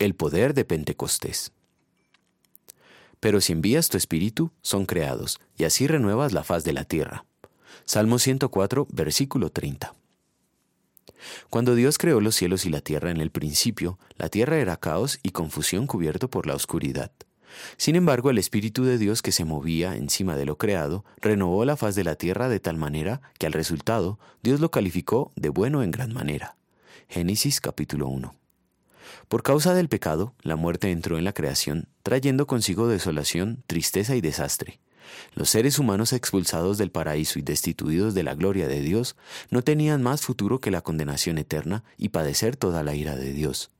[0.00, 1.52] El poder de Pentecostés.
[3.20, 7.26] Pero si envías tu espíritu, son creados, y así renuevas la faz de la tierra.
[7.84, 9.92] Salmo 104, versículo 30.
[11.50, 15.18] Cuando Dios creó los cielos y la tierra en el principio, la tierra era caos
[15.22, 17.12] y confusión cubierto por la oscuridad.
[17.76, 21.76] Sin embargo, el Espíritu de Dios que se movía encima de lo creado renovó la
[21.76, 25.82] faz de la tierra de tal manera que al resultado Dios lo calificó de bueno
[25.82, 26.56] en gran manera.
[27.06, 28.39] Génesis capítulo 1.
[29.28, 34.20] Por causa del pecado, la muerte entró en la creación, trayendo consigo desolación, tristeza y
[34.20, 34.80] desastre.
[35.34, 39.16] Los seres humanos expulsados del paraíso y destituidos de la gloria de Dios
[39.50, 43.70] no tenían más futuro que la condenación eterna y padecer toda la ira de Dios.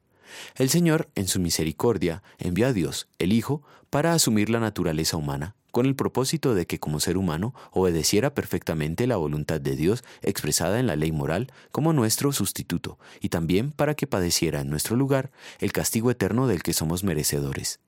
[0.57, 5.57] El Señor, en su misericordia, envió a Dios, el Hijo, para asumir la naturaleza humana,
[5.71, 10.79] con el propósito de que como ser humano obedeciera perfectamente la voluntad de Dios expresada
[10.81, 15.31] en la ley moral como nuestro sustituto, y también para que padeciera en nuestro lugar
[15.59, 17.81] el castigo eterno del que somos merecedores.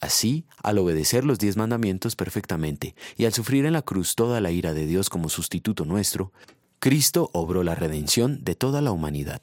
[0.00, 4.50] Así, al obedecer los diez mandamientos perfectamente y al sufrir en la cruz toda la
[4.50, 6.32] ira de Dios como sustituto nuestro,
[6.80, 9.42] Cristo obró la redención de toda la humanidad.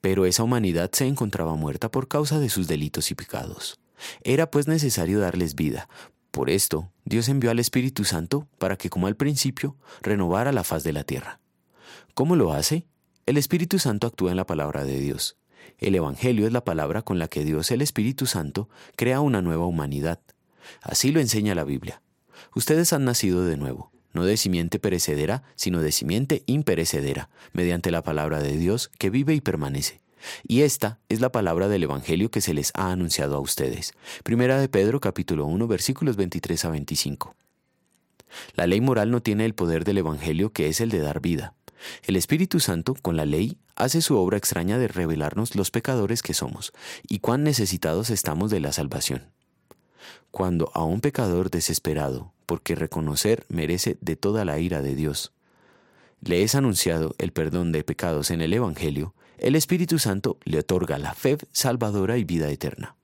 [0.00, 3.78] Pero esa humanidad se encontraba muerta por causa de sus delitos y pecados.
[4.22, 5.88] Era pues necesario darles vida.
[6.30, 10.84] Por esto, Dios envió al Espíritu Santo para que, como al principio, renovara la faz
[10.84, 11.40] de la tierra.
[12.14, 12.86] ¿Cómo lo hace?
[13.26, 15.36] El Espíritu Santo actúa en la palabra de Dios.
[15.78, 19.66] El Evangelio es la palabra con la que Dios el Espíritu Santo crea una nueva
[19.66, 20.20] humanidad.
[20.82, 22.02] Así lo enseña la Biblia.
[22.54, 28.02] Ustedes han nacido de nuevo, no de simiente perecedera, sino de simiente imperecedera, mediante la
[28.02, 30.00] palabra de Dios que vive y permanece.
[30.46, 33.92] Y esta es la palabra del Evangelio que se les ha anunciado a ustedes.
[34.22, 37.34] Primera de Pedro capítulo 1 versículos 23 a 25.
[38.54, 41.54] La ley moral no tiene el poder del Evangelio que es el de dar vida.
[42.02, 46.34] El Espíritu Santo, con la ley, hace su obra extraña de revelarnos los pecadores que
[46.34, 46.72] somos
[47.08, 49.30] y cuán necesitados estamos de la salvación.
[50.30, 55.32] Cuando a un pecador desesperado, porque reconocer merece de toda la ira de Dios,
[56.22, 60.98] le es anunciado el perdón de pecados en el Evangelio, el Espíritu Santo le otorga
[60.98, 62.96] la fe salvadora y vida eterna.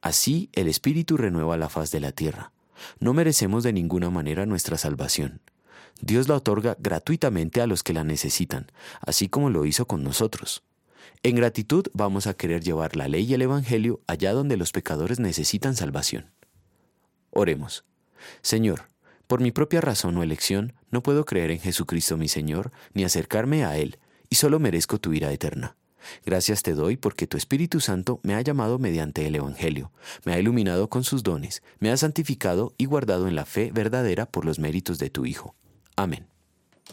[0.00, 2.52] Así el Espíritu renueva la faz de la tierra.
[3.00, 5.40] No merecemos de ninguna manera nuestra salvación.
[6.00, 8.70] Dios la otorga gratuitamente a los que la necesitan,
[9.00, 10.62] así como lo hizo con nosotros.
[11.22, 15.20] En gratitud vamos a querer llevar la ley y el Evangelio allá donde los pecadores
[15.20, 16.30] necesitan salvación.
[17.30, 17.84] Oremos.
[18.42, 18.88] Señor,
[19.26, 23.64] por mi propia razón o elección, no puedo creer en Jesucristo mi Señor, ni acercarme
[23.64, 23.98] a Él,
[24.30, 25.76] y solo merezco tu ira eterna.
[26.24, 29.92] Gracias te doy porque tu Espíritu Santo me ha llamado mediante el Evangelio,
[30.24, 34.26] me ha iluminado con sus dones, me ha santificado y guardado en la fe verdadera
[34.26, 35.54] por los méritos de tu Hijo.
[35.96, 36.26] Amén.